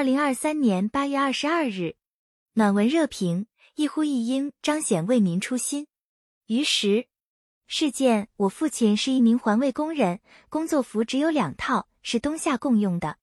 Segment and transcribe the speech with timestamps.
[0.00, 1.94] 二零二三年八月二十二日，
[2.54, 5.88] 暖文热评：一呼一应，彰显为民初心。
[6.46, 7.06] 于时，
[7.66, 13.18] 事件：我父亲是一名环卫工人，工作服只有两套，是冬夏共用的。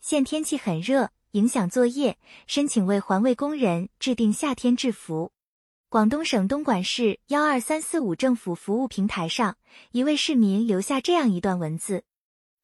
[0.00, 2.16] 现天气很热，影响作业，
[2.46, 5.30] 申请为环卫工人制定夏天制服。
[5.90, 9.58] 广东省东莞市幺二三四五政府服务平台上，
[9.90, 12.04] 一位市民留下这样一段文字。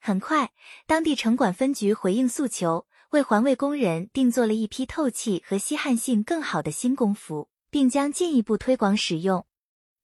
[0.02, 0.50] 很快，
[0.86, 9.44] 当地城管分局回应诉求，为环卫工人定做了一批透气和吸汗性更好的新工服，并将进一步推广使用。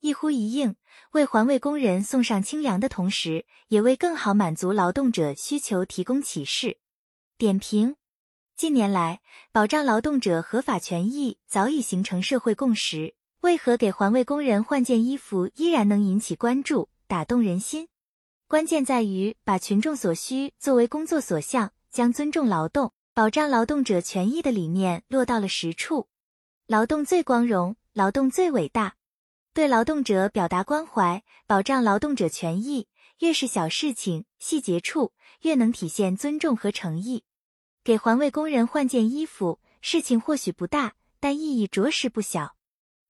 [0.00, 0.74] 一呼一应，
[1.12, 6.78] 为环卫工人送上清凉的同时，也为更好满足劳动者需求提供启示。
[7.38, 7.94] 点评：
[8.56, 9.20] 近年来，
[9.52, 17.86] 保障劳动者合法权益早已形成社会共识，为何给环卫工人换件衣服依然能引起关注、打动人心？
[18.48, 26.08] 关键在于把群众所需作为工作所向，将尊重劳动、保障劳动者权益的理念落到了实处。
[26.66, 28.96] 劳动最光荣，劳动最伟大。
[29.54, 32.88] 对劳动者表达关怀，保障劳动者权益，
[33.20, 37.24] 越是小事情、细节处，越能体现尊重和诚意。
[37.82, 42.54] 给环卫工人换件衣服，事情或许不大，但意义着实不小。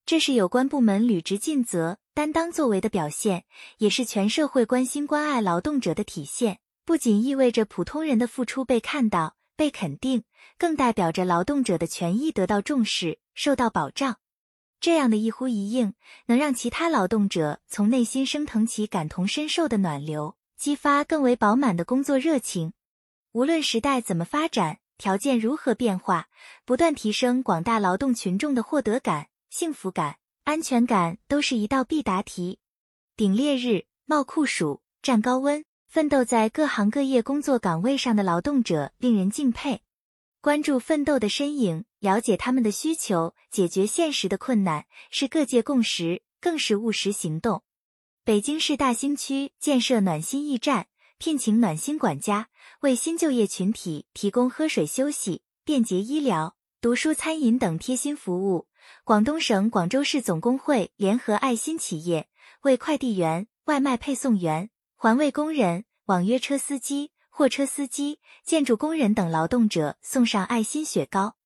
[0.05, 1.99] 这是有关部门履职尽责。
[2.15, 3.45] 担当作为的表现，
[3.79, 6.61] 也是全社会关心关爱劳动者的体现。
[6.85, 10.23] 不仅意味着普通人的付出被看到、被肯定，
[10.59, 14.19] 更代表着劳动者的权益得到重视、受到保障。
[14.79, 15.95] 这样的一呼一应，
[16.27, 22.75] 能让其他劳动者从内心升腾起感同身受的暖流，激发更为饱满的工作热情。
[23.33, 26.29] 无论时代怎么发展，条件如何变化，
[26.65, 30.19] 不断提升广大劳动群众的获得感、幸福感。
[30.45, 32.61] 安全感都是一道必答题。
[33.17, 39.83] 顶烈日，冒酷暑，战高温，奋斗在各行各业工作岗位上的劳动者令人敬佩。
[40.41, 47.63] 关注奋斗的身影，了解他们的需求，解决现实的困难，是各界共识，更是务实行动。
[48.25, 50.89] 北京市大兴区建设暖心驿站，
[51.19, 52.49] 聘请暖心管家，
[52.81, 58.69] 为新就业群体提供喝水、休息、便捷医疗、读书、餐饮等贴心服务。
[59.03, 62.29] 广东省广州市总工会联合爱心企业，
[62.63, 71.37] 为快递员、外卖配送员、环卫工人、网约车司机、货车司机、建筑工人等劳动者送上爱心雪糕，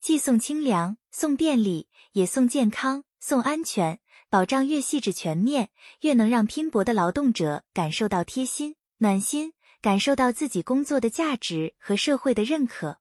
[0.00, 3.98] 既送清凉、送便利，也送健康、送安全。
[4.30, 5.70] 保障越细致全面，
[6.02, 12.98] 越能让拼搏的劳动者感受到贴心、暖心，感受到自己工作的价值和社会的认可。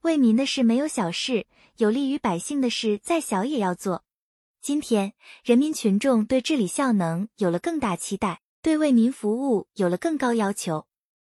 [0.00, 1.46] 为民的事没有小事，
[1.76, 4.04] 有利于百姓的事再小也要做。
[4.62, 5.12] 今天，
[5.44, 10.86] 人民群众对治理效能有了更大期待，对为民服务有了更高要求。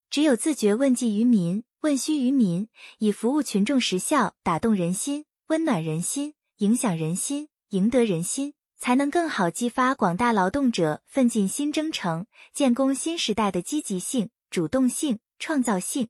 [0.08, 12.24] 只有自觉问计于民、问需于民，以服务群众实效打动人心、温暖人心、影响人心、赢得人心，才能更好激发广大劳动者奋进新征程、
[12.54, 16.08] 建功新时代的积极性、主动性、创造性。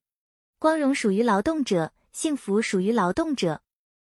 [0.60, 1.92] 光荣属于劳动者。
[2.10, 3.62] 幸福属于劳动者。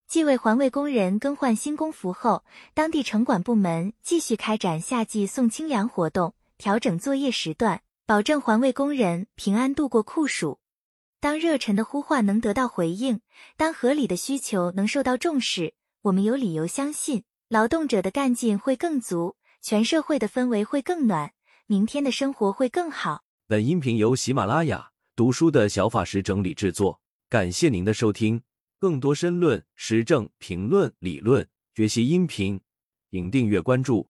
[0.08, 2.44] 继为环卫工人更换新工服后，
[2.76, 10.60] 当地城管部门继续开展夏季送清凉活动，调整作业时段，保证环卫工人平安度过酷暑。
[11.20, 13.20] 当热忱的呼唤能得到回应，
[13.58, 15.74] 当合理的需求能受到重视，
[16.04, 21.34] 我们有理由相信，劳动者的干劲会更足，全社会的氛围会更暖，
[21.66, 23.24] 明天的生活会更好。
[23.48, 27.02] 本音频由喜马拉雅读书的小法师整理制作。
[27.30, 28.42] 感谢您的收听，
[28.80, 32.62] 更多深论、时政评论、理论学习音频，
[33.12, 34.08] 请订阅关注。